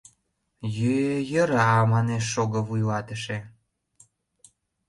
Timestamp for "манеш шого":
1.91-2.59